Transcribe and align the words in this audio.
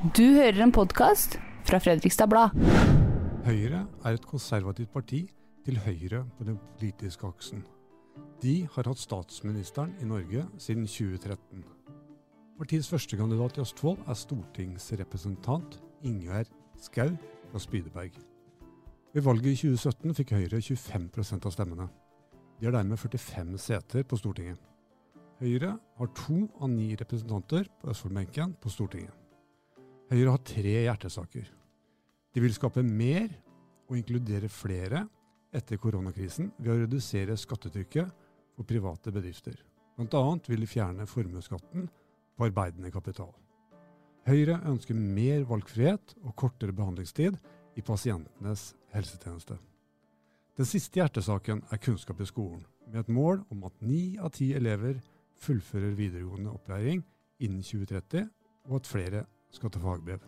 Du 0.00 0.22
hører 0.32 0.62
en 0.64 0.70
podkast 0.72 1.34
fra 1.68 1.76
Fredrikstad 1.76 2.30
Blad. 2.32 2.54
Høyre 3.44 3.82
er 4.00 4.14
et 4.16 4.22
konservativt 4.24 4.94
parti 4.94 5.18
til 5.66 5.76
høyre 5.84 6.22
på 6.38 6.46
den 6.48 6.56
politiske 6.78 7.28
aksen. 7.28 7.66
De 8.40 8.54
har 8.64 8.88
hatt 8.88 9.02
statsministeren 9.02 9.92
i 10.00 10.08
Norge 10.08 10.46
siden 10.56 10.88
2013. 10.88 11.66
Partiets 12.56 12.88
førstekandidat 12.88 13.60
i 13.60 13.64
Østfold 13.66 14.00
er 14.08 14.20
stortingsrepresentant 14.22 15.82
Ingjerd 16.00 16.48
Skau 16.80 17.12
fra 17.52 17.60
Spydeberg. 17.60 18.16
Ved 19.12 19.28
valget 19.28 19.52
i 19.52 19.62
2017 19.68 20.16
fikk 20.22 20.36
Høyre 20.38 20.64
25% 20.64 21.44
av 21.44 21.58
stemmene. 21.58 21.90
De 22.56 22.70
har 22.70 22.80
dermed 22.80 22.96
45 22.96 23.58
seter 23.68 24.08
på 24.08 24.16
Stortinget. 24.16 24.56
Høyre 25.44 25.76
har 25.76 26.16
to 26.24 26.46
av 26.56 26.72
ni 26.72 26.94
representanter 26.96 27.68
på 27.82 27.92
Østfoldbenken 27.92 28.56
på 28.64 28.72
Stortinget. 28.72 29.12
Høyre 30.10 30.32
har 30.34 30.42
tre 30.42 30.72
hjertesaker. 30.88 31.46
De 32.34 32.42
vil 32.42 32.54
skape 32.54 32.82
mer 32.82 33.28
og 33.86 33.94
inkludere 33.98 34.50
flere 34.50 35.04
etter 35.54 35.78
koronakrisen 35.82 36.50
ved 36.58 36.72
å 36.72 36.78
redusere 36.80 37.36
skattetrykket 37.38 38.10
for 38.56 38.66
private 38.66 39.14
bedrifter. 39.14 39.54
Annet 40.00 40.50
vil 40.50 40.64
de 40.64 40.70
fjerne 40.70 41.06
formuesskatten 41.06 41.86
på 42.34 42.46
arbeidende 42.48 42.90
kapital. 42.90 43.30
Høyre 44.26 44.58
ønsker 44.66 44.98
mer 44.98 45.46
valgfrihet 45.48 46.14
og 46.24 46.34
kortere 46.38 46.74
behandlingstid 46.74 47.38
i 47.78 47.84
pasientenes 47.84 48.72
helsetjeneste. 48.94 49.58
Den 50.58 50.68
siste 50.68 50.98
hjertesaken 50.98 51.62
er 51.70 51.80
kunnskap 51.82 52.18
i 52.20 52.28
skolen, 52.28 52.64
med 52.90 53.04
et 53.04 53.12
mål 53.14 53.44
om 53.54 53.62
at 53.68 53.76
ni 53.78 54.18
av 54.18 54.34
ti 54.34 54.50
elever 54.58 54.98
fullfører 55.40 55.94
videregående 55.94 56.50
opplæring 56.50 57.04
innen 57.40 57.62
2030, 57.62 58.26
og 58.68 58.80
at 58.80 58.90
flere 58.90 59.28
skal 59.50 59.70
ta 59.70 59.78
fagbrev. 59.78 60.20